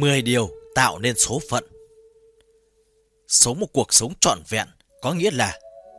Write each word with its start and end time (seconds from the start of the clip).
10 0.00 0.22
điều 0.22 0.50
tạo 0.74 0.98
nên 0.98 1.16
số 1.16 1.40
phận. 1.50 1.64
Sống 3.28 3.60
một 3.60 3.66
cuộc 3.72 3.94
sống 3.94 4.12
trọn 4.20 4.38
vẹn 4.48 4.66
có 5.02 5.12
nghĩa 5.12 5.30
là 5.30 5.58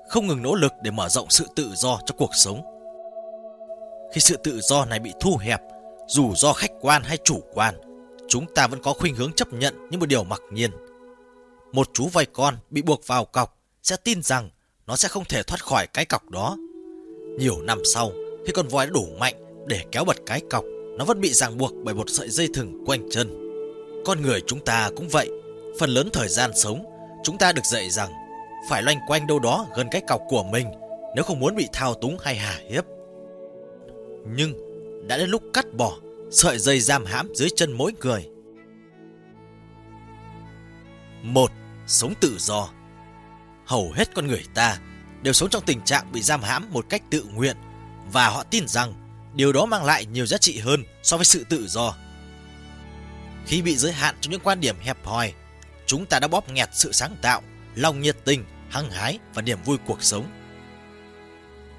không 0.09 0.27
ngừng 0.27 0.41
nỗ 0.41 0.55
lực 0.55 0.71
để 0.83 0.91
mở 0.91 1.09
rộng 1.09 1.29
sự 1.29 1.45
tự 1.55 1.71
do 1.75 1.99
cho 2.05 2.15
cuộc 2.18 2.31
sống. 2.36 2.61
Khi 4.13 4.21
sự 4.21 4.37
tự 4.43 4.59
do 4.61 4.86
này 4.86 4.99
bị 4.99 5.13
thu 5.19 5.37
hẹp, 5.37 5.61
dù 6.07 6.36
do 6.36 6.54
khách 6.54 6.71
quan 6.81 7.04
hay 7.04 7.18
chủ 7.23 7.39
quan, 7.54 7.75
chúng 8.27 8.45
ta 8.55 8.68
vẫn 8.68 8.81
có 8.81 8.93
khuynh 8.93 9.15
hướng 9.15 9.33
chấp 9.33 9.54
nhận 9.54 9.87
những 9.89 10.00
một 10.00 10.05
điều 10.05 10.23
mặc 10.23 10.41
nhiên. 10.51 10.71
Một 11.71 11.89
chú 11.93 12.07
voi 12.07 12.25
con 12.25 12.55
bị 12.69 12.82
buộc 12.82 13.07
vào 13.07 13.25
cọc 13.25 13.57
sẽ 13.83 13.95
tin 14.04 14.23
rằng 14.23 14.50
nó 14.87 14.95
sẽ 14.95 15.07
không 15.07 15.25
thể 15.25 15.43
thoát 15.43 15.64
khỏi 15.64 15.87
cái 15.87 16.05
cọc 16.05 16.29
đó. 16.29 16.57
Nhiều 17.39 17.61
năm 17.61 17.82
sau, 17.86 18.11
khi 18.45 18.54
con 18.54 18.68
voi 18.68 18.86
đã 18.86 18.91
đủ 18.91 19.07
mạnh 19.19 19.65
để 19.68 19.83
kéo 19.91 20.04
bật 20.05 20.18
cái 20.25 20.41
cọc, 20.50 20.64
nó 20.97 21.05
vẫn 21.05 21.21
bị 21.21 21.33
ràng 21.33 21.57
buộc 21.57 21.73
bởi 21.83 21.95
một 21.95 22.09
sợi 22.09 22.29
dây 22.29 22.47
thừng 22.54 22.83
quanh 22.86 23.09
chân. 23.11 23.46
Con 24.07 24.21
người 24.21 24.42
chúng 24.47 24.60
ta 24.60 24.89
cũng 24.96 25.10
vậy, 25.10 25.29
phần 25.79 25.89
lớn 25.89 26.10
thời 26.14 26.28
gian 26.28 26.52
sống, 26.56 26.86
chúng 27.24 27.38
ta 27.38 27.52
được 27.52 27.66
dạy 27.66 27.89
rằng 27.89 28.11
phải 28.70 28.83
loanh 28.83 29.00
quanh 29.07 29.28
đâu 29.28 29.39
đó 29.39 29.68
gần 29.75 29.88
cái 29.92 30.02
cọc 30.07 30.21
của 30.28 30.43
mình 30.43 30.68
nếu 31.16 31.24
không 31.24 31.39
muốn 31.39 31.56
bị 31.56 31.68
thao 31.74 31.93
túng 31.93 32.17
hay 32.23 32.36
hà 32.36 32.59
hiếp. 32.70 32.83
Nhưng 34.36 34.53
đã 35.08 35.17
đến 35.17 35.30
lúc 35.30 35.44
cắt 35.53 35.66
bỏ 35.73 35.97
sợi 36.31 36.59
dây 36.59 36.80
giam 36.80 37.06
hãm 37.06 37.33
dưới 37.36 37.50
chân 37.56 37.72
mỗi 37.72 37.94
người. 38.02 38.30
Một, 41.22 41.52
sống 41.88 42.14
tự 42.22 42.38
do. 42.39 42.69
Hầu 43.66 43.92
hết 43.92 44.16
con 44.16 44.28
người 44.28 44.44
ta 44.53 44.78
đều 45.22 45.33
sống 45.33 45.50
trong 45.50 45.64
tình 45.66 45.81
trạng 45.81 46.11
bị 46.11 46.22
giam 46.22 46.42
hãm 46.42 46.73
một 46.73 46.86
cách 46.89 47.02
tự 47.09 47.25
nguyện 47.33 47.55
và 48.11 48.30
họ 48.30 48.44
tin 48.44 48.67
rằng 48.67 48.94
điều 49.36 49.53
đó 49.53 49.66
mang 49.66 49.86
lại 49.86 50.05
nhiều 50.05 50.25
giá 50.25 50.38
trị 50.38 50.59
hơn 50.59 50.83
so 51.03 51.17
với 51.17 51.25
sự 51.25 51.45
tự 51.49 51.67
do. 51.67 51.95
Khi 53.47 53.61
bị 53.61 53.77
giới 53.77 53.91
hạn 53.91 54.15
trong 54.21 54.31
những 54.31 54.41
quan 54.43 54.59
điểm 54.59 54.75
hẹp 54.79 55.05
hòi, 55.05 55.33
chúng 55.85 56.05
ta 56.05 56.19
đã 56.19 56.27
bóp 56.27 56.49
nghẹt 56.49 56.69
sự 56.73 56.91
sáng 56.91 57.15
tạo, 57.21 57.41
lòng 57.75 58.01
nhiệt 58.01 58.17
tình, 58.25 58.45
hăng 58.69 58.91
hái 58.91 59.19
và 59.33 59.41
niềm 59.41 59.57
vui 59.65 59.77
cuộc 59.85 60.03
sống. 60.03 60.25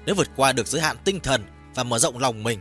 Nếu 0.05 0.15
vượt 0.15 0.29
qua 0.35 0.51
được 0.51 0.67
giới 0.67 0.81
hạn 0.81 0.97
tinh 1.03 1.19
thần 1.19 1.45
và 1.75 1.83
mở 1.83 1.99
rộng 1.99 2.17
lòng 2.17 2.43
mình, 2.43 2.59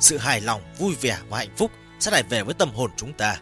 sự 0.00 0.18
hài 0.18 0.40
lòng, 0.40 0.62
vui 0.78 0.94
vẻ 1.00 1.18
và 1.28 1.38
hạnh 1.38 1.56
phúc 1.56 1.70
sẽ 2.00 2.10
lại 2.10 2.22
về 2.22 2.42
với 2.42 2.54
tâm 2.54 2.70
hồn 2.70 2.90
chúng 2.96 3.12
ta. 3.12 3.36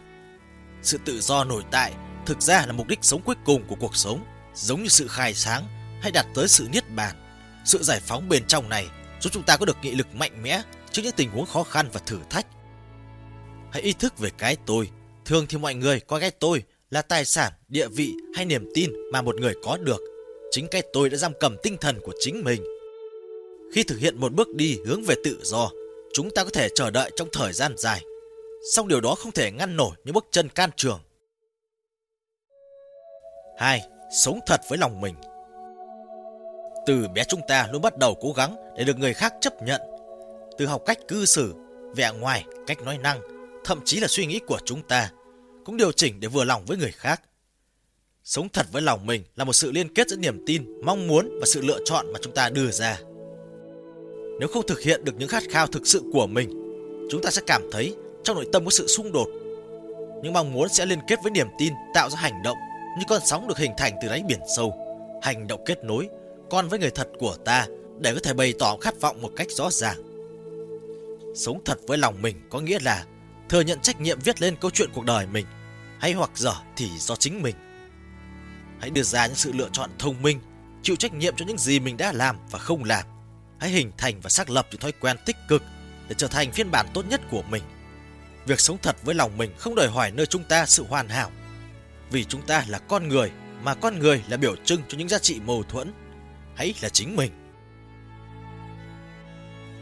Sự 0.81 0.99
tự 1.05 1.21
do 1.21 1.43
nổi 1.43 1.63
tại 1.71 1.93
thực 2.25 2.41
ra 2.41 2.65
là 2.65 2.73
mục 2.73 2.87
đích 2.87 2.99
sống 3.01 3.21
cuối 3.21 3.35
cùng 3.45 3.65
của 3.67 3.75
cuộc 3.75 3.95
sống, 3.95 4.25
giống 4.55 4.83
như 4.83 4.89
sự 4.89 5.07
khai 5.07 5.33
sáng 5.33 5.67
hay 6.01 6.11
đạt 6.11 6.25
tới 6.35 6.47
sự 6.47 6.67
niết 6.71 6.89
bàn. 6.89 7.15
Sự 7.65 7.83
giải 7.83 7.99
phóng 7.99 8.29
bên 8.29 8.43
trong 8.47 8.69
này 8.69 8.87
giúp 9.19 9.29
chúng 9.33 9.43
ta 9.43 9.57
có 9.57 9.65
được 9.65 9.77
nghị 9.81 9.95
lực 9.95 10.15
mạnh 10.15 10.43
mẽ 10.43 10.61
trước 10.91 11.01
những 11.01 11.15
tình 11.15 11.31
huống 11.31 11.45
khó 11.45 11.63
khăn 11.63 11.89
và 11.93 11.99
thử 12.05 12.19
thách. 12.29 12.45
Hãy 13.73 13.81
ý 13.81 13.93
thức 13.93 14.19
về 14.19 14.29
cái 14.37 14.57
tôi. 14.65 14.89
Thường 15.25 15.45
thì 15.49 15.57
mọi 15.57 15.75
người 15.75 15.99
coi 15.99 16.19
cái 16.19 16.31
tôi 16.31 16.63
là 16.89 17.01
tài 17.01 17.25
sản, 17.25 17.51
địa 17.67 17.87
vị 17.87 18.13
hay 18.35 18.45
niềm 18.45 18.71
tin 18.73 18.91
mà 19.11 19.21
một 19.21 19.35
người 19.35 19.53
có 19.63 19.77
được. 19.77 20.01
Chính 20.51 20.67
cái 20.71 20.81
tôi 20.93 21.09
đã 21.09 21.17
giam 21.17 21.33
cầm 21.39 21.55
tinh 21.63 21.77
thần 21.77 21.99
của 22.03 22.13
chính 22.19 22.43
mình. 22.43 22.63
Khi 23.73 23.83
thực 23.83 23.99
hiện 23.99 24.19
một 24.19 24.33
bước 24.33 24.55
đi 24.55 24.79
hướng 24.85 25.03
về 25.03 25.15
tự 25.23 25.39
do, 25.43 25.69
chúng 26.13 26.29
ta 26.29 26.43
có 26.43 26.49
thể 26.49 26.69
chờ 26.75 26.91
đợi 26.91 27.11
trong 27.15 27.27
thời 27.31 27.53
gian 27.53 27.73
dài. 27.77 28.01
Song 28.71 28.87
điều 28.87 29.01
đó 29.01 29.15
không 29.15 29.31
thể 29.31 29.51
ngăn 29.51 29.75
nổi 29.75 29.95
những 30.03 30.13
bước 30.13 30.25
chân 30.31 30.49
can 30.49 30.69
trường. 30.75 30.99
2. 33.57 33.81
Sống 34.23 34.39
thật 34.45 34.61
với 34.69 34.77
lòng 34.77 35.01
mình 35.01 35.15
Từ 36.85 37.07
bé 37.15 37.23
chúng 37.23 37.41
ta 37.47 37.67
luôn 37.71 37.81
bắt 37.81 37.97
đầu 37.97 38.17
cố 38.21 38.33
gắng 38.33 38.55
để 38.77 38.83
được 38.83 38.97
người 38.97 39.13
khác 39.13 39.33
chấp 39.41 39.53
nhận. 39.63 39.81
Từ 40.57 40.65
học 40.65 40.81
cách 40.85 40.97
cư 41.07 41.25
xử, 41.25 41.53
vẻ 41.95 42.11
ngoài, 42.19 42.45
cách 42.67 42.81
nói 42.81 42.97
năng, 42.97 43.32
thậm 43.63 43.79
chí 43.85 43.99
là 43.99 44.07
suy 44.07 44.25
nghĩ 44.25 44.39
của 44.39 44.59
chúng 44.65 44.81
ta 44.81 45.11
cũng 45.65 45.77
điều 45.77 45.91
chỉnh 45.91 46.19
để 46.19 46.27
vừa 46.27 46.43
lòng 46.43 46.65
với 46.65 46.77
người 46.77 46.91
khác. 46.91 47.21
Sống 48.23 48.49
thật 48.49 48.65
với 48.71 48.81
lòng 48.81 49.05
mình 49.05 49.23
là 49.35 49.43
một 49.43 49.53
sự 49.53 49.71
liên 49.71 49.93
kết 49.93 50.09
giữa 50.09 50.17
niềm 50.17 50.43
tin, 50.45 50.81
mong 50.85 51.07
muốn 51.07 51.39
và 51.39 51.45
sự 51.45 51.61
lựa 51.61 51.79
chọn 51.85 52.13
mà 52.13 52.19
chúng 52.21 52.33
ta 52.33 52.49
đưa 52.49 52.71
ra. 52.71 52.99
Nếu 54.39 54.47
không 54.53 54.67
thực 54.67 54.81
hiện 54.81 55.05
được 55.05 55.15
những 55.17 55.29
khát 55.29 55.43
khao 55.49 55.67
thực 55.67 55.87
sự 55.87 56.03
của 56.13 56.27
mình, 56.27 56.49
chúng 57.11 57.21
ta 57.21 57.31
sẽ 57.31 57.41
cảm 57.47 57.61
thấy 57.71 57.95
trong 58.23 58.35
nội 58.35 58.45
tâm 58.53 58.65
có 58.65 58.71
sự 58.71 58.87
xung 58.87 59.11
đột. 59.11 59.27
Những 60.23 60.33
mong 60.33 60.53
muốn 60.53 60.69
sẽ 60.69 60.85
liên 60.85 60.99
kết 61.07 61.19
với 61.23 61.31
niềm 61.31 61.47
tin 61.59 61.73
tạo 61.93 62.09
ra 62.09 62.19
hành 62.19 62.43
động 62.43 62.57
như 62.99 63.03
con 63.09 63.21
sóng 63.25 63.47
được 63.47 63.57
hình 63.57 63.71
thành 63.77 63.93
từ 64.01 64.07
đáy 64.07 64.23
biển 64.27 64.39
sâu. 64.55 64.73
Hành 65.21 65.47
động 65.47 65.63
kết 65.65 65.83
nối 65.83 66.09
con 66.49 66.67
với 66.67 66.79
người 66.79 66.91
thật 66.91 67.07
của 67.19 67.35
ta 67.45 67.67
để 67.99 68.13
có 68.13 68.19
thể 68.23 68.33
bày 68.33 68.53
tỏ 68.59 68.77
khát 68.81 69.01
vọng 69.01 69.21
một 69.21 69.31
cách 69.35 69.47
rõ 69.51 69.71
ràng. 69.71 69.97
Sống 71.35 71.61
thật 71.65 71.77
với 71.87 71.97
lòng 71.97 72.21
mình 72.21 72.35
có 72.49 72.59
nghĩa 72.59 72.79
là 72.81 73.05
thừa 73.53 73.61
nhận 73.61 73.79
trách 73.79 74.01
nhiệm 74.01 74.19
viết 74.19 74.41
lên 74.41 74.55
câu 74.55 74.71
chuyện 74.71 74.89
cuộc 74.93 75.05
đời 75.05 75.27
mình, 75.27 75.45
hay 75.99 76.13
hoặc 76.13 76.29
dở 76.35 76.53
thì 76.75 76.89
do 76.97 77.15
chính 77.15 77.41
mình. 77.41 77.55
Hãy 78.81 78.89
đưa 78.89 79.03
ra 79.03 79.27
những 79.27 79.35
sự 79.35 79.51
lựa 79.53 79.69
chọn 79.73 79.89
thông 79.99 80.21
minh, 80.21 80.39
chịu 80.83 80.95
trách 80.95 81.13
nhiệm 81.13 81.35
cho 81.35 81.45
những 81.45 81.57
gì 81.57 81.79
mình 81.79 81.97
đã 81.97 82.11
làm 82.11 82.37
và 82.51 82.59
không 82.59 82.83
làm. 82.83 83.05
Hãy 83.59 83.69
hình 83.69 83.91
thành 83.97 84.21
và 84.21 84.29
xác 84.29 84.49
lập 84.49 84.67
những 84.71 84.79
thói 84.79 84.91
quen 84.91 85.17
tích 85.25 85.35
cực 85.47 85.63
để 86.09 86.15
trở 86.17 86.27
thành 86.27 86.51
phiên 86.51 86.71
bản 86.71 86.85
tốt 86.93 87.05
nhất 87.09 87.21
của 87.31 87.41
mình. 87.41 87.63
Việc 88.45 88.59
sống 88.59 88.77
thật 88.81 88.95
với 89.03 89.15
lòng 89.15 89.37
mình 89.37 89.51
không 89.57 89.75
đòi 89.75 89.87
hỏi 89.87 90.11
nơi 90.11 90.25
chúng 90.25 90.43
ta 90.43 90.65
sự 90.65 90.85
hoàn 90.89 91.09
hảo. 91.09 91.31
Vì 92.11 92.23
chúng 92.23 92.41
ta 92.41 92.65
là 92.67 92.79
con 92.79 93.07
người, 93.07 93.31
mà 93.63 93.75
con 93.75 93.99
người 93.99 94.23
là 94.27 94.37
biểu 94.37 94.55
trưng 94.55 94.81
cho 94.87 94.97
những 94.97 95.09
giá 95.09 95.19
trị 95.19 95.39
mâu 95.45 95.63
thuẫn. 95.63 95.93
Hãy 96.55 96.73
là 96.81 96.89
chính 96.89 97.15
mình. 97.15 97.31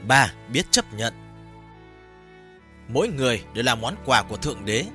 3. 0.07 0.33
Biết 0.53 0.71
chấp 0.71 0.93
nhận 0.93 1.20
Mỗi 2.87 3.07
người 3.07 3.43
đều 3.53 3.63
là 3.63 3.75
món 3.75 3.95
quà 4.05 4.23
của 4.23 4.37
Thượng 4.37 4.65
Đế. 4.65 4.85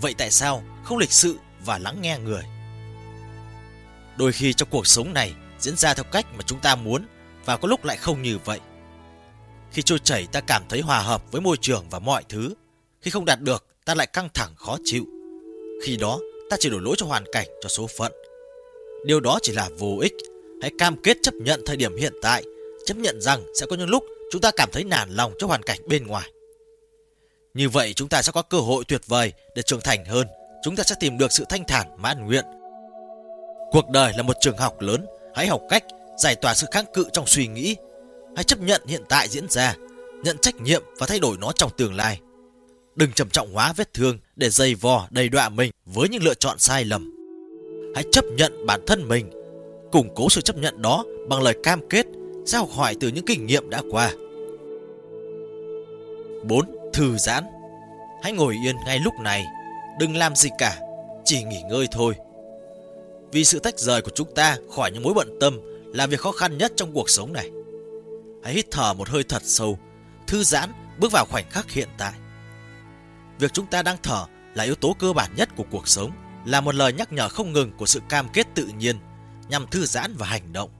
Vậy 0.00 0.14
tại 0.18 0.30
sao 0.30 0.62
không 0.84 0.98
lịch 0.98 1.12
sự 1.12 1.38
và 1.64 1.78
lắng 1.78 1.96
nghe 2.00 2.18
người? 2.18 2.42
Đôi 4.16 4.32
khi 4.32 4.52
trong 4.52 4.68
cuộc 4.70 4.86
sống 4.86 5.12
này 5.12 5.34
diễn 5.58 5.76
ra 5.76 5.94
theo 5.94 6.04
cách 6.04 6.26
mà 6.36 6.42
chúng 6.46 6.60
ta 6.60 6.74
muốn 6.74 7.06
và 7.44 7.56
có 7.56 7.68
lúc 7.68 7.84
lại 7.84 7.96
không 7.96 8.22
như 8.22 8.38
vậy. 8.44 8.60
Khi 9.72 9.82
trôi 9.82 9.98
chảy 9.98 10.26
ta 10.32 10.40
cảm 10.40 10.62
thấy 10.68 10.80
hòa 10.80 11.00
hợp 11.00 11.32
với 11.32 11.40
môi 11.40 11.56
trường 11.60 11.84
và 11.90 11.98
mọi 11.98 12.22
thứ. 12.28 12.54
Khi 13.00 13.10
không 13.10 13.24
đạt 13.24 13.40
được 13.40 13.66
ta 13.84 13.94
lại 13.94 14.06
căng 14.06 14.28
thẳng 14.34 14.54
khó 14.56 14.76
chịu. 14.84 15.04
Khi 15.84 15.96
đó 15.96 16.18
ta 16.50 16.56
chỉ 16.60 16.70
đổ 16.70 16.78
lỗi 16.78 16.94
cho 16.98 17.06
hoàn 17.06 17.24
cảnh, 17.32 17.46
cho 17.62 17.68
số 17.68 17.86
phận. 17.98 18.12
Điều 19.04 19.20
đó 19.20 19.38
chỉ 19.42 19.52
là 19.52 19.68
vô 19.78 19.98
ích. 20.02 20.14
Hãy 20.62 20.70
cam 20.78 20.96
kết 21.02 21.16
chấp 21.22 21.34
nhận 21.34 21.62
thời 21.66 21.76
điểm 21.76 21.96
hiện 21.96 22.12
tại, 22.22 22.44
chấp 22.86 22.96
nhận 22.96 23.20
rằng 23.20 23.44
sẽ 23.60 23.66
có 23.66 23.76
những 23.76 23.88
lúc 23.88 24.04
chúng 24.30 24.40
ta 24.40 24.50
cảm 24.56 24.68
thấy 24.72 24.84
nản 24.84 25.10
lòng 25.10 25.34
cho 25.38 25.46
hoàn 25.46 25.62
cảnh 25.62 25.78
bên 25.86 26.06
ngoài. 26.06 26.30
Như 27.54 27.68
vậy 27.68 27.92
chúng 27.92 28.08
ta 28.08 28.22
sẽ 28.22 28.32
có 28.32 28.42
cơ 28.42 28.58
hội 28.58 28.84
tuyệt 28.88 29.00
vời 29.06 29.32
để 29.54 29.62
trưởng 29.62 29.80
thành 29.80 30.04
hơn. 30.04 30.26
Chúng 30.62 30.76
ta 30.76 30.84
sẽ 30.84 30.94
tìm 31.00 31.18
được 31.18 31.32
sự 31.32 31.44
thanh 31.48 31.64
thản 31.64 31.86
mãn 31.98 32.26
nguyện. 32.26 32.44
Cuộc 33.70 33.90
đời 33.90 34.12
là 34.16 34.22
một 34.22 34.36
trường 34.40 34.56
học 34.56 34.80
lớn. 34.80 35.06
Hãy 35.34 35.46
học 35.46 35.60
cách 35.68 35.84
giải 36.18 36.36
tỏa 36.36 36.54
sự 36.54 36.66
kháng 36.72 36.84
cự 36.94 37.06
trong 37.12 37.26
suy 37.26 37.46
nghĩ. 37.46 37.76
Hãy 38.36 38.44
chấp 38.44 38.60
nhận 38.60 38.82
hiện 38.86 39.02
tại 39.08 39.28
diễn 39.28 39.48
ra, 39.48 39.74
nhận 40.24 40.38
trách 40.38 40.54
nhiệm 40.56 40.82
và 40.98 41.06
thay 41.06 41.18
đổi 41.18 41.36
nó 41.40 41.52
trong 41.52 41.70
tương 41.76 41.94
lai. 41.94 42.20
Đừng 42.96 43.12
trầm 43.12 43.30
trọng 43.30 43.52
hóa 43.52 43.72
vết 43.76 43.94
thương 43.94 44.18
để 44.36 44.50
dày 44.50 44.74
vò 44.74 45.06
đầy 45.10 45.28
đọa 45.28 45.48
mình 45.48 45.70
với 45.84 46.08
những 46.08 46.22
lựa 46.22 46.34
chọn 46.34 46.58
sai 46.58 46.84
lầm. 46.84 47.14
Hãy 47.94 48.04
chấp 48.12 48.24
nhận 48.24 48.66
bản 48.66 48.80
thân 48.86 49.08
mình, 49.08 49.30
củng 49.92 50.14
cố 50.14 50.28
sự 50.30 50.40
chấp 50.40 50.56
nhận 50.56 50.82
đó 50.82 51.04
bằng 51.28 51.42
lời 51.42 51.56
cam 51.62 51.88
kết 51.88 52.06
sẽ 52.46 52.58
học 52.58 52.68
hỏi 52.72 52.96
từ 53.00 53.08
những 53.08 53.26
kinh 53.26 53.46
nghiệm 53.46 53.70
đã 53.70 53.82
qua. 53.90 54.12
4 56.42 56.73
thư 56.94 57.16
giãn. 57.16 57.44
Hãy 58.22 58.32
ngồi 58.32 58.56
yên 58.64 58.76
ngay 58.86 58.98
lúc 58.98 59.14
này, 59.20 59.46
đừng 59.98 60.16
làm 60.16 60.36
gì 60.36 60.50
cả, 60.58 60.78
chỉ 61.24 61.42
nghỉ 61.42 61.62
ngơi 61.62 61.88
thôi. 61.90 62.14
Vì 63.32 63.44
sự 63.44 63.58
tách 63.58 63.78
rời 63.78 64.02
của 64.02 64.10
chúng 64.14 64.34
ta 64.34 64.56
khỏi 64.76 64.90
những 64.90 65.02
mối 65.02 65.14
bận 65.14 65.38
tâm 65.40 65.60
là 65.94 66.06
việc 66.06 66.20
khó 66.20 66.32
khăn 66.32 66.58
nhất 66.58 66.72
trong 66.76 66.92
cuộc 66.92 67.10
sống 67.10 67.32
này. 67.32 67.50
Hãy 68.44 68.54
hít 68.54 68.66
thở 68.70 68.94
một 68.94 69.08
hơi 69.08 69.22
thật 69.24 69.42
sâu, 69.44 69.78
thư 70.26 70.44
giãn, 70.44 70.72
bước 70.98 71.12
vào 71.12 71.26
khoảnh 71.30 71.50
khắc 71.50 71.70
hiện 71.70 71.88
tại. 71.98 72.12
Việc 73.38 73.52
chúng 73.52 73.66
ta 73.66 73.82
đang 73.82 73.96
thở 74.02 74.26
là 74.54 74.64
yếu 74.64 74.74
tố 74.74 74.96
cơ 74.98 75.12
bản 75.12 75.30
nhất 75.36 75.48
của 75.56 75.64
cuộc 75.70 75.88
sống, 75.88 76.10
là 76.46 76.60
một 76.60 76.74
lời 76.74 76.92
nhắc 76.92 77.12
nhở 77.12 77.28
không 77.28 77.52
ngừng 77.52 77.72
của 77.76 77.86
sự 77.86 78.00
cam 78.08 78.28
kết 78.28 78.46
tự 78.54 78.66
nhiên 78.78 78.96
nhằm 79.48 79.66
thư 79.66 79.86
giãn 79.86 80.16
và 80.16 80.26
hành 80.26 80.52
động. 80.52 80.70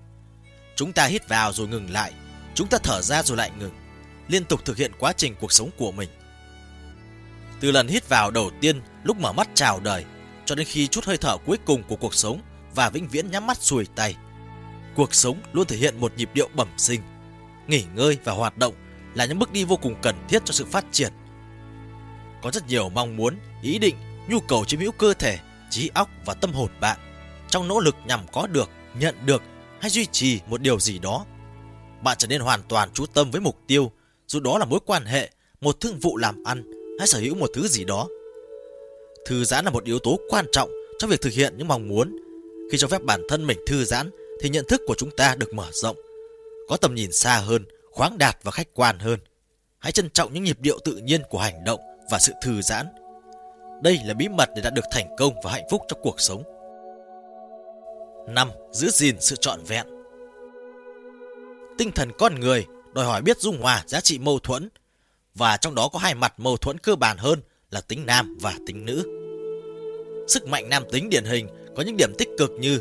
Chúng 0.76 0.92
ta 0.92 1.06
hít 1.06 1.28
vào 1.28 1.52
rồi 1.52 1.68
ngừng 1.68 1.90
lại, 1.90 2.12
chúng 2.54 2.68
ta 2.68 2.78
thở 2.82 3.02
ra 3.02 3.22
rồi 3.22 3.36
lại 3.36 3.50
ngừng 3.58 3.83
liên 4.28 4.44
tục 4.44 4.64
thực 4.64 4.76
hiện 4.76 4.92
quá 4.98 5.12
trình 5.12 5.34
cuộc 5.40 5.52
sống 5.52 5.70
của 5.78 5.92
mình. 5.92 6.08
Từ 7.60 7.70
lần 7.70 7.88
hít 7.88 8.08
vào 8.08 8.30
đầu 8.30 8.50
tiên 8.60 8.80
lúc 9.04 9.16
mở 9.16 9.32
mắt 9.32 9.48
chào 9.54 9.80
đời 9.80 10.04
cho 10.44 10.54
đến 10.54 10.66
khi 10.66 10.86
chút 10.86 11.04
hơi 11.04 11.16
thở 11.16 11.36
cuối 11.36 11.58
cùng 11.64 11.82
của 11.82 11.96
cuộc 11.96 12.14
sống 12.14 12.40
và 12.74 12.90
vĩnh 12.90 13.08
viễn 13.08 13.30
nhắm 13.30 13.46
mắt 13.46 13.62
xuôi 13.62 13.86
tay. 13.94 14.16
Cuộc 14.94 15.14
sống 15.14 15.38
luôn 15.52 15.66
thể 15.66 15.76
hiện 15.76 16.00
một 16.00 16.12
nhịp 16.16 16.30
điệu 16.34 16.48
bẩm 16.54 16.68
sinh. 16.76 17.00
Nghỉ 17.66 17.84
ngơi 17.94 18.18
và 18.24 18.32
hoạt 18.32 18.58
động 18.58 18.74
là 19.14 19.24
những 19.24 19.38
bước 19.38 19.52
đi 19.52 19.64
vô 19.64 19.76
cùng 19.76 19.94
cần 20.02 20.14
thiết 20.28 20.42
cho 20.44 20.52
sự 20.52 20.64
phát 20.64 20.84
triển. 20.92 21.12
Có 22.42 22.50
rất 22.50 22.68
nhiều 22.68 22.88
mong 22.88 23.16
muốn, 23.16 23.36
ý 23.62 23.78
định, 23.78 23.96
nhu 24.28 24.40
cầu 24.40 24.64
chiếm 24.64 24.80
hữu 24.80 24.92
cơ 24.92 25.14
thể, 25.14 25.38
trí 25.70 25.90
óc 25.94 26.10
và 26.24 26.34
tâm 26.34 26.52
hồn 26.52 26.70
bạn 26.80 26.98
trong 27.48 27.68
nỗ 27.68 27.80
lực 27.80 27.96
nhằm 28.06 28.20
có 28.32 28.46
được, 28.46 28.70
nhận 28.98 29.26
được 29.26 29.42
hay 29.80 29.90
duy 29.90 30.06
trì 30.06 30.40
một 30.46 30.60
điều 30.60 30.80
gì 30.80 30.98
đó. 30.98 31.24
Bạn 32.02 32.16
trở 32.18 32.28
nên 32.28 32.40
hoàn 32.40 32.62
toàn 32.62 32.88
chú 32.94 33.06
tâm 33.06 33.30
với 33.30 33.40
mục 33.40 33.60
tiêu 33.66 33.92
dù 34.26 34.40
đó 34.40 34.58
là 34.58 34.64
mối 34.64 34.80
quan 34.86 35.04
hệ, 35.04 35.30
một 35.60 35.80
thương 35.80 35.98
vụ 35.98 36.16
làm 36.16 36.44
ăn 36.44 36.72
hay 36.98 37.08
sở 37.08 37.18
hữu 37.18 37.34
một 37.34 37.50
thứ 37.54 37.68
gì 37.68 37.84
đó. 37.84 38.08
Thư 39.26 39.44
giãn 39.44 39.64
là 39.64 39.70
một 39.70 39.84
yếu 39.84 39.98
tố 39.98 40.18
quan 40.28 40.46
trọng 40.52 40.70
trong 40.98 41.10
việc 41.10 41.20
thực 41.20 41.32
hiện 41.32 41.54
những 41.56 41.68
mong 41.68 41.88
muốn. 41.88 42.16
Khi 42.72 42.78
cho 42.78 42.88
phép 42.88 43.02
bản 43.02 43.22
thân 43.28 43.46
mình 43.46 43.58
thư 43.66 43.84
giãn 43.84 44.10
thì 44.40 44.48
nhận 44.48 44.64
thức 44.68 44.80
của 44.86 44.94
chúng 44.98 45.10
ta 45.10 45.34
được 45.38 45.54
mở 45.54 45.66
rộng, 45.72 45.96
có 46.68 46.76
tầm 46.76 46.94
nhìn 46.94 47.12
xa 47.12 47.36
hơn, 47.36 47.64
khoáng 47.90 48.18
đạt 48.18 48.36
và 48.42 48.50
khách 48.50 48.68
quan 48.74 48.98
hơn. 48.98 49.18
Hãy 49.78 49.92
trân 49.92 50.10
trọng 50.10 50.34
những 50.34 50.44
nhịp 50.44 50.60
điệu 50.60 50.78
tự 50.84 50.96
nhiên 50.96 51.22
của 51.30 51.38
hành 51.38 51.64
động 51.64 51.80
và 52.10 52.18
sự 52.18 52.32
thư 52.42 52.62
giãn. 52.62 52.86
Đây 53.82 54.00
là 54.04 54.14
bí 54.14 54.28
mật 54.28 54.48
để 54.56 54.62
đạt 54.62 54.74
được 54.74 54.84
thành 54.92 55.16
công 55.18 55.34
và 55.44 55.52
hạnh 55.52 55.66
phúc 55.70 55.82
trong 55.88 56.00
cuộc 56.02 56.20
sống. 56.20 56.42
5. 58.28 58.50
Giữ 58.72 58.90
gìn 58.90 59.16
sự 59.20 59.36
trọn 59.36 59.60
vẹn 59.66 59.86
Tinh 61.78 61.92
thần 61.92 62.10
con 62.18 62.40
người 62.40 62.66
đòi 62.94 63.04
hỏi 63.04 63.22
biết 63.22 63.40
dung 63.40 63.62
hòa 63.62 63.84
giá 63.86 64.00
trị 64.00 64.18
mâu 64.18 64.38
thuẫn 64.38 64.68
và 65.34 65.56
trong 65.56 65.74
đó 65.74 65.88
có 65.88 65.98
hai 65.98 66.14
mặt 66.14 66.40
mâu 66.40 66.56
thuẫn 66.56 66.78
cơ 66.78 66.96
bản 66.96 67.16
hơn 67.16 67.40
là 67.70 67.80
tính 67.80 68.06
nam 68.06 68.38
và 68.40 68.54
tính 68.66 68.86
nữ. 68.86 69.02
Sức 70.28 70.46
mạnh 70.46 70.68
nam 70.68 70.82
tính 70.92 71.10
điển 71.10 71.24
hình 71.24 71.48
có 71.76 71.82
những 71.82 71.96
điểm 71.96 72.14
tích 72.18 72.28
cực 72.38 72.50
như 72.50 72.80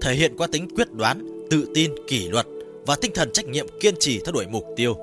thể 0.00 0.14
hiện 0.14 0.36
qua 0.38 0.46
tính 0.52 0.68
quyết 0.76 0.92
đoán, 0.92 1.46
tự 1.50 1.68
tin, 1.74 1.94
kỷ 2.08 2.28
luật 2.28 2.46
và 2.86 2.96
tinh 3.00 3.12
thần 3.14 3.32
trách 3.32 3.46
nhiệm 3.46 3.66
kiên 3.80 3.94
trì 4.00 4.20
theo 4.24 4.32
đuổi 4.32 4.46
mục 4.46 4.64
tiêu. 4.76 4.96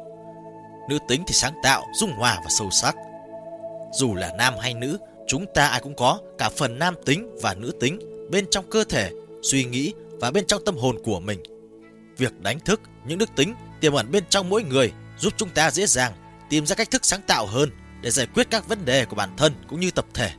Nữ 0.89 0.97
tính 1.07 1.23
thì 1.27 1.33
sáng 1.33 1.53
tạo, 1.63 1.83
dung 1.99 2.11
hòa 2.11 2.35
và 2.43 2.49
sâu 2.49 2.69
sắc. 2.71 2.95
Dù 3.93 4.15
là 4.15 4.33
nam 4.37 4.53
hay 4.59 4.73
nữ, 4.73 4.97
chúng 5.27 5.45
ta 5.53 5.67
ai 5.67 5.79
cũng 5.83 5.95
có 5.95 6.19
cả 6.37 6.49
phần 6.49 6.79
nam 6.79 6.95
tính 7.05 7.35
và 7.41 7.53
nữ 7.53 7.71
tính 7.79 7.99
bên 8.31 8.45
trong 8.51 8.69
cơ 8.69 8.83
thể, 8.83 9.11
suy 9.43 9.65
nghĩ 9.65 9.93
và 10.11 10.31
bên 10.31 10.45
trong 10.45 10.65
tâm 10.65 10.77
hồn 10.77 10.97
của 11.03 11.19
mình. 11.19 11.43
Việc 12.17 12.41
đánh 12.41 12.59
thức 12.59 12.81
những 13.07 13.17
đức 13.17 13.29
tính 13.35 13.53
tiềm 13.83 13.93
ẩn 13.93 14.11
bên 14.11 14.23
trong 14.29 14.49
mỗi 14.49 14.63
người 14.63 14.91
giúp 15.17 15.33
chúng 15.37 15.49
ta 15.49 15.71
dễ 15.71 15.85
dàng 15.85 16.13
tìm 16.49 16.65
ra 16.65 16.75
cách 16.75 16.91
thức 16.91 17.05
sáng 17.05 17.21
tạo 17.21 17.47
hơn 17.47 17.69
để 18.01 18.11
giải 18.11 18.27
quyết 18.33 18.47
các 18.49 18.67
vấn 18.67 18.85
đề 18.85 19.05
của 19.05 19.15
bản 19.15 19.37
thân 19.37 19.53
cũng 19.67 19.79
như 19.79 19.91
tập 19.91 20.05
thể. 20.13 20.31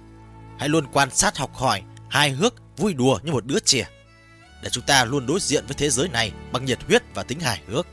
Hãy 0.59 0.69
luôn 0.69 0.87
quan 0.93 1.11
sát 1.11 1.37
học 1.37 1.55
hỏi, 1.55 1.83
hài 2.11 2.31
hước, 2.31 2.55
vui 2.77 2.95
đùa 2.95 3.19
như 3.23 3.33
một 3.33 3.47
đứa 3.47 3.59
trẻ 3.59 3.89
để 4.63 4.69
chúng 4.71 4.85
ta 4.87 5.05
luôn 5.05 5.27
đối 5.27 5.41
diện 5.41 5.67
với 5.67 5.75
thế 5.75 5.91
giới 5.91 6.09
này 6.09 6.33
bằng 6.53 6.65
nhiệt 6.65 6.79
huyết 6.89 7.03
và 7.15 7.23
tính 7.23 7.41
hài 7.41 7.61
hước. 7.69 7.87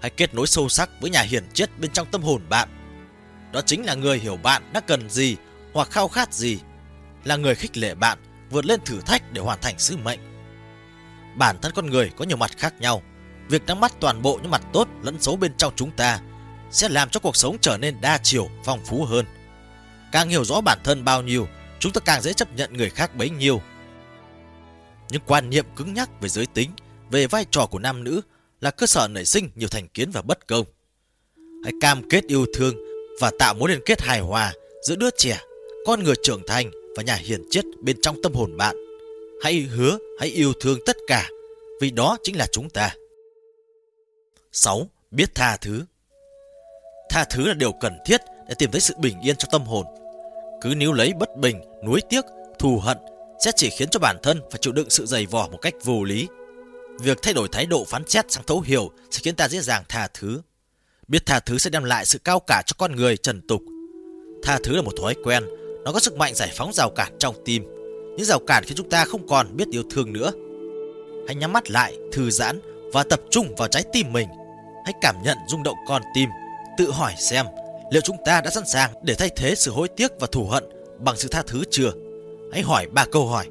Hãy 0.00 0.10
kết 0.10 0.34
nối 0.34 0.46
sâu 0.46 0.68
sắc 0.68 0.90
với 1.00 1.10
nhà 1.10 1.22
hiển 1.22 1.44
triết 1.52 1.78
bên 1.78 1.90
trong 1.90 2.08
tâm 2.10 2.22
hồn 2.22 2.42
bạn. 2.48 2.68
Đó 3.52 3.60
chính 3.66 3.86
là 3.86 3.94
người 3.94 4.18
hiểu 4.18 4.36
bạn 4.36 4.62
đã 4.72 4.80
cần 4.80 5.10
gì 5.10 5.36
hoặc 5.72 5.90
khao 5.90 6.08
khát 6.08 6.34
gì, 6.34 6.58
là 7.24 7.36
người 7.36 7.54
khích 7.54 7.76
lệ 7.76 7.94
bạn 7.94 8.18
vượt 8.50 8.64
lên 8.64 8.80
thử 8.84 9.00
thách 9.00 9.32
để 9.32 9.42
hoàn 9.42 9.60
thành 9.60 9.78
sứ 9.78 9.96
mệnh. 9.96 10.20
Bản 11.36 11.56
thân 11.62 11.72
con 11.74 11.86
người 11.86 12.10
có 12.16 12.24
nhiều 12.24 12.36
mặt 12.36 12.50
khác 12.56 12.80
nhau, 12.80 13.02
việc 13.50 13.66
nắm 13.66 13.80
bắt 13.80 13.92
toàn 14.00 14.22
bộ 14.22 14.38
những 14.42 14.50
mặt 14.50 14.62
tốt 14.72 14.88
lẫn 15.02 15.16
xấu 15.20 15.36
bên 15.36 15.52
trong 15.56 15.72
chúng 15.76 15.90
ta 15.90 16.20
sẽ 16.70 16.88
làm 16.88 17.08
cho 17.10 17.20
cuộc 17.20 17.36
sống 17.36 17.56
trở 17.60 17.76
nên 17.76 18.00
đa 18.00 18.18
chiều, 18.22 18.48
phong 18.64 18.80
phú 18.84 19.04
hơn. 19.04 19.26
Càng 20.12 20.28
hiểu 20.28 20.44
rõ 20.44 20.60
bản 20.60 20.78
thân 20.84 21.04
bao 21.04 21.22
nhiêu, 21.22 21.48
chúng 21.78 21.92
ta 21.92 22.00
càng 22.04 22.22
dễ 22.22 22.32
chấp 22.32 22.56
nhận 22.56 22.76
người 22.76 22.90
khác 22.90 23.16
bấy 23.16 23.30
nhiêu. 23.30 23.60
Những 25.08 25.22
quan 25.26 25.50
niệm 25.50 25.64
cứng 25.76 25.94
nhắc 25.94 26.20
về 26.20 26.28
giới 26.28 26.46
tính, 26.46 26.70
về 27.10 27.26
vai 27.26 27.46
trò 27.50 27.66
của 27.66 27.78
nam 27.78 28.04
nữ 28.04 28.20
là 28.60 28.70
cơ 28.70 28.86
sở 28.86 29.08
nảy 29.08 29.24
sinh 29.24 29.50
nhiều 29.54 29.68
thành 29.68 29.88
kiến 29.88 30.10
và 30.10 30.22
bất 30.22 30.46
công. 30.46 30.66
Hãy 31.64 31.72
cam 31.80 32.08
kết 32.08 32.24
yêu 32.26 32.46
thương 32.54 32.74
và 33.20 33.30
tạo 33.38 33.54
mối 33.54 33.70
liên 33.70 33.80
kết 33.86 34.02
hài 34.02 34.20
hòa 34.20 34.52
giữa 34.82 34.96
đứa 34.96 35.10
trẻ, 35.18 35.40
con 35.86 36.04
người 36.04 36.14
trưởng 36.22 36.42
thành 36.46 36.70
và 36.96 37.02
nhà 37.02 37.14
hiền 37.14 37.44
triết 37.50 37.64
bên 37.82 37.96
trong 38.02 38.22
tâm 38.22 38.34
hồn 38.34 38.56
bạn. 38.56 38.76
Hãy 39.42 39.60
hứa, 39.60 39.98
hãy 40.20 40.28
yêu 40.28 40.52
thương 40.60 40.78
tất 40.86 40.96
cả, 41.06 41.28
vì 41.80 41.90
đó 41.90 42.16
chính 42.22 42.36
là 42.36 42.46
chúng 42.52 42.70
ta. 42.70 42.94
6. 44.52 44.88
Biết 45.10 45.34
tha 45.34 45.56
thứ 45.56 45.84
Tha 47.10 47.24
thứ 47.24 47.48
là 47.48 47.54
điều 47.54 47.72
cần 47.72 47.98
thiết 48.04 48.20
để 48.48 48.54
tìm 48.58 48.70
thấy 48.70 48.80
sự 48.80 48.94
bình 48.98 49.20
yên 49.20 49.36
cho 49.36 49.48
tâm 49.52 49.62
hồn. 49.62 49.86
Cứ 50.60 50.74
níu 50.74 50.92
lấy 50.92 51.12
bất 51.12 51.36
bình, 51.36 51.60
nuối 51.84 52.00
tiếc, 52.08 52.24
thù 52.58 52.78
hận 52.78 52.98
sẽ 53.44 53.52
chỉ 53.56 53.70
khiến 53.70 53.88
cho 53.88 54.00
bản 54.00 54.16
thân 54.22 54.40
phải 54.50 54.58
chịu 54.60 54.72
đựng 54.72 54.90
sự 54.90 55.06
dày 55.06 55.26
vò 55.26 55.48
một 55.48 55.58
cách 55.62 55.74
vô 55.84 56.04
lý. 56.04 56.28
Việc 57.00 57.18
thay 57.22 57.34
đổi 57.34 57.48
thái 57.52 57.66
độ 57.66 57.84
phán 57.84 58.08
xét 58.08 58.32
sang 58.32 58.44
thấu 58.46 58.60
hiểu 58.60 58.90
sẽ 59.10 59.20
khiến 59.22 59.34
ta 59.34 59.48
dễ 59.48 59.60
dàng 59.60 59.84
tha 59.88 60.08
thứ. 60.14 60.40
Biết 61.08 61.26
tha 61.26 61.40
thứ 61.40 61.58
sẽ 61.58 61.70
đem 61.70 61.84
lại 61.84 62.06
sự 62.06 62.18
cao 62.18 62.40
cả 62.40 62.62
cho 62.66 62.74
con 62.78 62.96
người 62.96 63.16
trần 63.16 63.40
tục. 63.48 63.62
Tha 64.42 64.58
thứ 64.64 64.76
là 64.76 64.82
một 64.82 64.92
thói 65.00 65.14
quen, 65.24 65.44
nó 65.84 65.92
có 65.92 66.00
sức 66.00 66.16
mạnh 66.16 66.34
giải 66.34 66.50
phóng 66.56 66.72
rào 66.72 66.90
cản 66.90 67.12
trong 67.18 67.34
tim. 67.44 67.64
Những 68.16 68.26
rào 68.26 68.38
cản 68.46 68.64
khiến 68.64 68.76
chúng 68.76 68.90
ta 68.90 69.04
không 69.04 69.28
còn 69.28 69.56
biết 69.56 69.68
yêu 69.70 69.82
thương 69.90 70.12
nữa. 70.12 70.32
Hãy 71.26 71.34
nhắm 71.34 71.52
mắt 71.52 71.70
lại, 71.70 71.96
thư 72.12 72.30
giãn 72.30 72.60
và 72.92 73.02
tập 73.02 73.20
trung 73.30 73.54
vào 73.58 73.68
trái 73.68 73.84
tim 73.92 74.12
mình. 74.12 74.28
Hãy 74.84 74.94
cảm 75.00 75.22
nhận 75.22 75.38
rung 75.48 75.62
động 75.62 75.76
con 75.86 76.02
tim, 76.14 76.28
tự 76.78 76.90
hỏi 76.90 77.14
xem 77.18 77.46
liệu 77.90 78.02
chúng 78.02 78.16
ta 78.24 78.40
đã 78.40 78.50
sẵn 78.50 78.66
sàng 78.66 78.92
để 79.02 79.14
thay 79.14 79.30
thế 79.36 79.54
sự 79.54 79.72
hối 79.72 79.88
tiếc 79.88 80.10
và 80.20 80.26
thù 80.32 80.46
hận 80.46 80.64
bằng 80.98 81.16
sự 81.16 81.28
tha 81.28 81.42
thứ 81.46 81.62
chưa? 81.70 81.92
Hãy 82.52 82.62
hỏi 82.62 82.86
ba 82.92 83.04
câu 83.12 83.28
hỏi. 83.28 83.48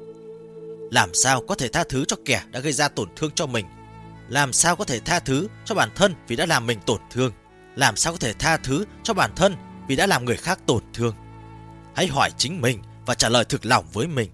Làm 0.90 1.14
sao 1.14 1.42
có 1.48 1.54
thể 1.54 1.68
tha 1.68 1.84
thứ 1.88 2.04
cho 2.04 2.16
kẻ 2.24 2.42
đã 2.50 2.60
gây 2.60 2.72
ra 2.72 2.88
tổn 2.88 3.08
thương 3.16 3.30
cho 3.34 3.46
mình? 3.46 3.66
Làm 4.28 4.52
sao 4.52 4.76
có 4.76 4.84
thể 4.84 5.00
tha 5.00 5.18
thứ 5.18 5.48
cho 5.64 5.74
bản 5.74 5.90
thân 5.94 6.14
vì 6.28 6.36
đã 6.36 6.46
làm 6.46 6.66
mình 6.66 6.78
tổn 6.86 7.00
thương? 7.10 7.32
Làm 7.76 7.96
sao 7.96 8.12
có 8.12 8.18
thể 8.18 8.32
tha 8.32 8.56
thứ 8.56 8.84
cho 9.02 9.14
bản 9.14 9.30
thân 9.36 9.56
vì 9.88 9.96
đã 9.96 10.06
làm 10.06 10.24
người 10.24 10.36
khác 10.36 10.60
tổn 10.66 10.82
thương? 10.94 11.14
Hãy 11.94 12.06
hỏi 12.06 12.30
chính 12.38 12.60
mình 12.60 12.82
và 13.06 13.14
trả 13.14 13.28
lời 13.28 13.44
thực 13.44 13.66
lòng 13.66 13.84
với 13.92 14.06
mình. 14.06 14.30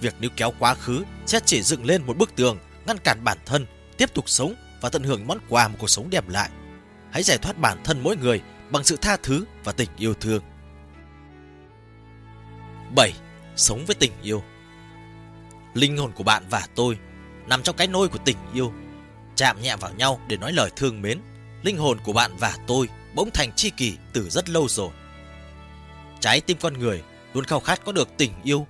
Việc 0.00 0.14
níu 0.20 0.30
kéo 0.36 0.52
quá 0.58 0.74
khứ 0.74 1.04
sẽ 1.26 1.40
chỉ 1.44 1.62
dựng 1.62 1.84
lên 1.84 2.06
một 2.06 2.16
bức 2.16 2.36
tường, 2.36 2.58
ngăn 2.86 2.98
cản 2.98 3.24
bản 3.24 3.38
thân, 3.46 3.66
tiếp 3.96 4.14
tục 4.14 4.28
sống 4.28 4.54
và 4.80 4.88
tận 4.88 5.02
hưởng 5.02 5.26
món 5.26 5.38
quà 5.48 5.68
một 5.68 5.76
cuộc 5.80 5.90
sống 5.90 6.10
đẹp 6.10 6.28
lại 6.28 6.50
hãy 7.12 7.22
giải 7.22 7.38
thoát 7.38 7.58
bản 7.58 7.78
thân 7.84 8.00
mỗi 8.02 8.16
người 8.16 8.42
bằng 8.70 8.84
sự 8.84 8.96
tha 8.96 9.16
thứ 9.22 9.44
và 9.64 9.72
tình 9.72 9.90
yêu 9.96 10.14
thương. 10.14 10.42
7. 12.96 13.12
Sống 13.56 13.84
với 13.86 13.94
tình 13.94 14.12
yêu 14.22 14.42
Linh 15.74 15.96
hồn 15.96 16.12
của 16.12 16.24
bạn 16.24 16.42
và 16.50 16.66
tôi 16.74 16.98
nằm 17.46 17.62
trong 17.62 17.76
cái 17.76 17.86
nôi 17.86 18.08
của 18.08 18.18
tình 18.24 18.36
yêu. 18.54 18.72
Chạm 19.36 19.62
nhẹ 19.62 19.76
vào 19.76 19.92
nhau 19.94 20.20
để 20.28 20.36
nói 20.36 20.52
lời 20.52 20.70
thương 20.76 21.02
mến. 21.02 21.20
Linh 21.62 21.76
hồn 21.76 21.98
của 22.04 22.12
bạn 22.12 22.36
và 22.38 22.56
tôi 22.66 22.88
bỗng 23.14 23.30
thành 23.30 23.52
tri 23.52 23.70
kỷ 23.70 23.96
từ 24.12 24.28
rất 24.30 24.48
lâu 24.48 24.68
rồi. 24.68 24.90
Trái 26.20 26.40
tim 26.40 26.56
con 26.60 26.78
người 26.78 27.02
luôn 27.34 27.44
khao 27.44 27.60
khát 27.60 27.84
có 27.84 27.92
được 27.92 28.08
tình 28.16 28.32
yêu. 28.44 28.66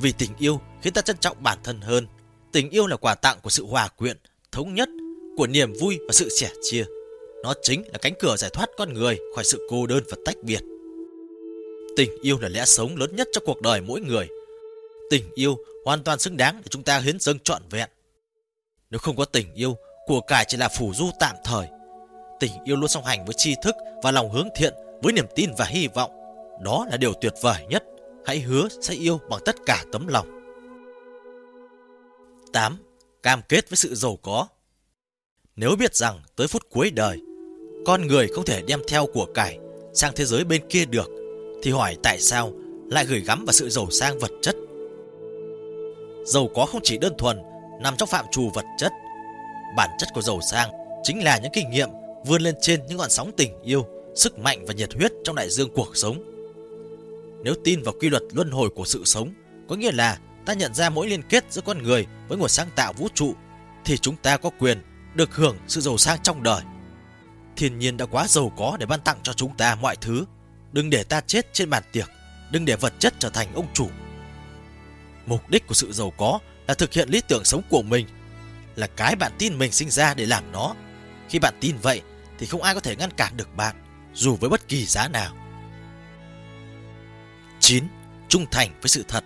Vì 0.00 0.12
tình 0.12 0.30
yêu 0.38 0.60
khiến 0.82 0.92
ta 0.92 1.02
trân 1.02 1.16
trọng 1.16 1.42
bản 1.42 1.58
thân 1.64 1.80
hơn. 1.80 2.06
Tình 2.52 2.70
yêu 2.70 2.86
là 2.86 2.96
quà 2.96 3.14
tặng 3.14 3.38
của 3.42 3.50
sự 3.50 3.66
hòa 3.66 3.88
quyện, 3.88 4.16
thống 4.52 4.74
nhất, 4.74 4.88
của 5.40 5.46
niềm 5.46 5.72
vui 5.72 5.98
và 6.06 6.12
sự 6.12 6.28
sẻ 6.28 6.50
chia. 6.62 6.84
Nó 7.42 7.54
chính 7.62 7.82
là 7.92 7.98
cánh 7.98 8.12
cửa 8.18 8.36
giải 8.36 8.50
thoát 8.50 8.70
con 8.76 8.94
người 8.94 9.18
khỏi 9.34 9.44
sự 9.44 9.66
cô 9.70 9.86
đơn 9.86 10.02
và 10.10 10.16
tách 10.24 10.36
biệt. 10.42 10.60
Tình 11.96 12.10
yêu 12.22 12.38
là 12.40 12.48
lẽ 12.48 12.64
sống 12.64 12.96
lớn 12.96 13.16
nhất 13.16 13.28
trong 13.32 13.44
cuộc 13.46 13.60
đời 13.60 13.80
mỗi 13.80 14.00
người. 14.00 14.28
Tình 15.10 15.24
yêu 15.34 15.58
hoàn 15.84 16.04
toàn 16.04 16.18
xứng 16.18 16.36
đáng 16.36 16.56
để 16.56 16.68
chúng 16.70 16.82
ta 16.82 16.98
hiến 16.98 17.20
dâng 17.20 17.38
trọn 17.38 17.62
vẹn. 17.70 17.88
Nếu 18.90 18.98
không 18.98 19.16
có 19.16 19.24
tình 19.24 19.54
yêu, 19.54 19.76
của 20.06 20.20
cải 20.20 20.44
chỉ 20.48 20.56
là 20.56 20.68
phủ 20.68 20.92
du 20.94 21.10
tạm 21.20 21.36
thời. 21.44 21.66
Tình 22.40 22.52
yêu 22.64 22.76
luôn 22.76 22.88
song 22.88 23.04
hành 23.04 23.24
với 23.24 23.34
tri 23.38 23.54
thức 23.62 23.74
và 24.02 24.10
lòng 24.10 24.30
hướng 24.30 24.48
thiện, 24.56 24.74
với 25.02 25.12
niềm 25.12 25.26
tin 25.34 25.50
và 25.58 25.64
hy 25.64 25.88
vọng. 25.94 26.10
Đó 26.62 26.86
là 26.90 26.96
điều 26.96 27.12
tuyệt 27.20 27.32
vời 27.42 27.66
nhất. 27.68 27.84
Hãy 28.26 28.40
hứa 28.40 28.68
sẽ 28.80 28.94
yêu 28.94 29.20
bằng 29.30 29.40
tất 29.44 29.56
cả 29.66 29.84
tấm 29.92 30.06
lòng. 30.06 30.26
8. 32.52 32.78
Cam 33.22 33.40
kết 33.48 33.70
với 33.70 33.76
sự 33.76 33.94
giàu 33.94 34.18
có 34.22 34.46
nếu 35.56 35.76
biết 35.76 35.96
rằng 35.96 36.20
tới 36.36 36.46
phút 36.46 36.62
cuối 36.70 36.90
đời, 36.90 37.20
con 37.86 38.06
người 38.06 38.28
không 38.28 38.44
thể 38.44 38.62
đem 38.62 38.80
theo 38.88 39.06
của 39.06 39.26
cải 39.34 39.58
sang 39.94 40.12
thế 40.16 40.24
giới 40.24 40.44
bên 40.44 40.62
kia 40.68 40.84
được 40.84 41.10
thì 41.62 41.70
hỏi 41.70 41.96
tại 42.02 42.20
sao 42.20 42.52
lại 42.90 43.04
gửi 43.06 43.20
gắm 43.20 43.44
vào 43.44 43.52
sự 43.52 43.68
giàu 43.68 43.90
sang 43.90 44.18
vật 44.18 44.30
chất? 44.42 44.56
Giàu 46.24 46.48
có 46.54 46.66
không 46.66 46.80
chỉ 46.84 46.98
đơn 46.98 47.12
thuần 47.18 47.38
nằm 47.80 47.96
trong 47.96 48.08
phạm 48.08 48.24
trù 48.32 48.50
vật 48.54 48.64
chất 48.78 48.92
bản 49.76 49.90
chất 49.98 50.08
của 50.14 50.22
giàu 50.22 50.40
sang 50.50 50.70
chính 51.02 51.24
là 51.24 51.38
những 51.38 51.52
kinh 51.54 51.70
nghiệm 51.70 51.88
vươn 52.26 52.42
lên 52.42 52.54
trên 52.60 52.80
những 52.88 52.98
ngọn 52.98 53.10
sóng 53.10 53.32
tình 53.36 53.62
yêu 53.62 53.86
sức 54.14 54.38
mạnh 54.38 54.64
và 54.66 54.74
nhiệt 54.74 54.94
huyết 54.94 55.12
trong 55.24 55.36
đại 55.36 55.50
dương 55.50 55.70
cuộc 55.74 55.96
sống. 55.96 56.16
Nếu 57.44 57.54
tin 57.64 57.82
vào 57.82 57.94
quy 58.00 58.08
luật 58.08 58.22
luân 58.32 58.50
hồi 58.50 58.70
của 58.70 58.84
sự 58.84 59.04
sống 59.04 59.30
có 59.68 59.76
nghĩa 59.76 59.92
là 59.92 60.18
ta 60.46 60.52
nhận 60.52 60.74
ra 60.74 60.90
mỗi 60.90 61.08
liên 61.08 61.22
kết 61.22 61.44
giữa 61.50 61.62
con 61.64 61.82
người 61.82 62.06
với 62.28 62.38
nguồn 62.38 62.48
sáng 62.48 62.68
tạo 62.76 62.92
vũ 62.92 63.08
trụ 63.14 63.34
thì 63.84 63.96
chúng 63.96 64.16
ta 64.16 64.36
có 64.36 64.50
quyền 64.58 64.78
được 65.14 65.34
hưởng 65.34 65.56
sự 65.68 65.80
giàu 65.80 65.98
sang 65.98 66.18
trong 66.22 66.42
đời 66.42 66.62
Thiên 67.60 67.78
nhiên 67.78 67.96
đã 67.96 68.06
quá 68.06 68.26
giàu 68.28 68.52
có 68.56 68.76
để 68.80 68.86
ban 68.86 69.00
tặng 69.00 69.18
cho 69.22 69.32
chúng 69.32 69.56
ta 69.56 69.74
mọi 69.74 69.96
thứ. 69.96 70.24
Đừng 70.72 70.90
để 70.90 71.04
ta 71.04 71.20
chết 71.20 71.52
trên 71.52 71.70
bàn 71.70 71.82
tiệc. 71.92 72.10
Đừng 72.50 72.64
để 72.64 72.76
vật 72.76 72.92
chất 72.98 73.14
trở 73.18 73.30
thành 73.30 73.54
ông 73.54 73.66
chủ. 73.74 73.90
Mục 75.26 75.50
đích 75.50 75.66
của 75.66 75.74
sự 75.74 75.92
giàu 75.92 76.10
có 76.10 76.38
là 76.66 76.74
thực 76.74 76.92
hiện 76.92 77.08
lý 77.08 77.20
tưởng 77.28 77.44
sống 77.44 77.62
của 77.68 77.82
mình. 77.82 78.06
Là 78.76 78.86
cái 78.86 79.16
bạn 79.16 79.32
tin 79.38 79.58
mình 79.58 79.72
sinh 79.72 79.90
ra 79.90 80.14
để 80.14 80.26
làm 80.26 80.52
nó. 80.52 80.74
Khi 81.28 81.38
bạn 81.38 81.54
tin 81.60 81.76
vậy 81.76 82.02
thì 82.38 82.46
không 82.46 82.62
ai 82.62 82.74
có 82.74 82.80
thể 82.80 82.96
ngăn 82.96 83.10
cản 83.10 83.36
được 83.36 83.56
bạn, 83.56 83.76
dù 84.14 84.36
với 84.36 84.50
bất 84.50 84.68
kỳ 84.68 84.86
giá 84.86 85.08
nào. 85.08 85.34
9. 87.60 87.84
Trung 88.28 88.46
thành 88.50 88.70
với 88.80 88.88
sự 88.88 89.04
thật 89.08 89.24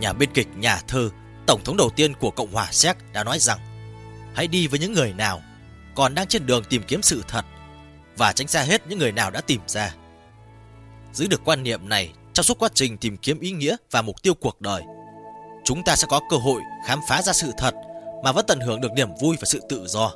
Nhà 0.00 0.12
biên 0.12 0.32
kịch, 0.34 0.48
nhà 0.56 0.80
thơ, 0.88 1.10
tổng 1.46 1.64
thống 1.64 1.76
đầu 1.76 1.90
tiên 1.96 2.14
của 2.14 2.30
Cộng 2.30 2.52
hòa 2.52 2.68
Séc 2.72 2.96
đã 3.12 3.24
nói 3.24 3.38
rằng 3.38 3.75
Hãy 4.36 4.46
đi 4.46 4.66
với 4.66 4.78
những 4.78 4.92
người 4.92 5.12
nào 5.12 5.42
còn 5.94 6.14
đang 6.14 6.26
trên 6.26 6.46
đường 6.46 6.64
tìm 6.64 6.82
kiếm 6.82 7.02
sự 7.02 7.22
thật 7.28 7.44
và 8.16 8.32
tránh 8.32 8.48
xa 8.48 8.62
hết 8.62 8.82
những 8.88 8.98
người 8.98 9.12
nào 9.12 9.30
đã 9.30 9.40
tìm 9.40 9.60
ra. 9.66 9.94
Giữ 11.12 11.26
được 11.26 11.40
quan 11.44 11.62
niệm 11.62 11.88
này 11.88 12.12
trong 12.32 12.44
suốt 12.44 12.58
quá 12.58 12.68
trình 12.74 12.98
tìm 12.98 13.16
kiếm 13.16 13.40
ý 13.40 13.50
nghĩa 13.50 13.76
và 13.90 14.02
mục 14.02 14.22
tiêu 14.22 14.34
cuộc 14.34 14.60
đời, 14.60 14.82
chúng 15.64 15.82
ta 15.84 15.96
sẽ 15.96 16.06
có 16.10 16.20
cơ 16.30 16.36
hội 16.36 16.60
khám 16.86 17.00
phá 17.08 17.22
ra 17.22 17.32
sự 17.32 17.50
thật 17.58 17.74
mà 18.24 18.32
vẫn 18.32 18.44
tận 18.48 18.60
hưởng 18.60 18.80
được 18.80 18.92
niềm 18.92 19.08
vui 19.20 19.36
và 19.40 19.44
sự 19.44 19.60
tự 19.68 19.86
do. 19.86 20.12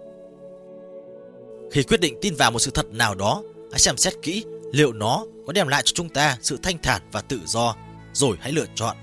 Khi 1.72 1.82
quyết 1.82 2.00
định 2.00 2.18
tin 2.22 2.34
vào 2.34 2.50
một 2.50 2.58
sự 2.58 2.70
thật 2.74 2.86
nào 2.90 3.14
đó, 3.14 3.42
hãy 3.70 3.80
xem 3.80 3.96
xét 3.96 4.14
kỹ 4.22 4.44
liệu 4.72 4.92
nó 4.92 5.24
có 5.46 5.52
đem 5.52 5.68
lại 5.68 5.82
cho 5.84 5.92
chúng 5.94 6.08
ta 6.08 6.36
sự 6.42 6.58
thanh 6.62 6.78
thản 6.82 7.02
và 7.12 7.20
tự 7.20 7.40
do, 7.46 7.76
rồi 8.12 8.36
hãy 8.40 8.52
lựa 8.52 8.66
chọn. 8.74 8.96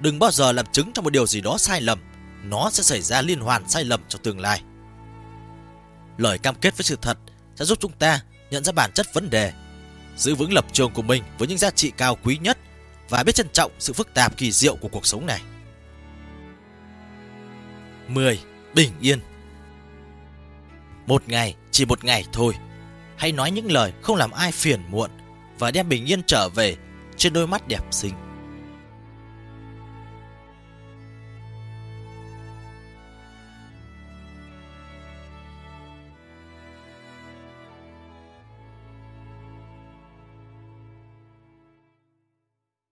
Đừng 0.00 0.18
bao 0.18 0.30
giờ 0.30 0.52
làm 0.52 0.66
chứng 0.72 0.92
cho 0.92 1.02
một 1.02 1.10
điều 1.10 1.26
gì 1.26 1.40
đó 1.40 1.58
sai 1.58 1.80
lầm, 1.80 1.98
nó 2.44 2.70
sẽ 2.70 2.82
xảy 2.82 3.02
ra 3.02 3.22
liên 3.22 3.40
hoàn 3.40 3.68
sai 3.68 3.84
lầm 3.84 4.00
trong 4.08 4.22
tương 4.22 4.40
lai. 4.40 4.62
Lời 6.18 6.38
cam 6.38 6.54
kết 6.54 6.76
với 6.76 6.84
sự 6.84 6.98
thật 7.02 7.18
sẽ 7.56 7.64
giúp 7.64 7.78
chúng 7.80 7.92
ta 7.92 8.20
nhận 8.50 8.64
ra 8.64 8.72
bản 8.72 8.90
chất 8.92 9.06
vấn 9.14 9.30
đề, 9.30 9.52
giữ 10.16 10.34
vững 10.34 10.52
lập 10.52 10.66
trường 10.72 10.92
của 10.92 11.02
mình 11.02 11.22
với 11.38 11.48
những 11.48 11.58
giá 11.58 11.70
trị 11.70 11.92
cao 11.96 12.16
quý 12.24 12.38
nhất 12.42 12.58
và 13.08 13.22
biết 13.22 13.34
trân 13.34 13.48
trọng 13.52 13.72
sự 13.78 13.92
phức 13.92 14.14
tạp 14.14 14.36
kỳ 14.36 14.52
diệu 14.52 14.76
của 14.76 14.88
cuộc 14.88 15.06
sống 15.06 15.26
này. 15.26 15.40
10. 18.08 18.40
Bình 18.74 18.92
yên 19.00 19.20
Một 21.06 21.22
ngày, 21.26 21.54
chỉ 21.70 21.84
một 21.84 22.04
ngày 22.04 22.24
thôi. 22.32 22.54
Hãy 23.16 23.32
nói 23.32 23.50
những 23.50 23.72
lời 23.72 23.92
không 24.02 24.16
làm 24.16 24.30
ai 24.30 24.52
phiền 24.52 24.80
muộn 24.90 25.10
và 25.58 25.70
đem 25.70 25.88
bình 25.88 26.04
yên 26.04 26.22
trở 26.26 26.48
về 26.48 26.76
trên 27.16 27.32
đôi 27.32 27.46
mắt 27.46 27.68
đẹp 27.68 27.82
xinh. 27.90 28.14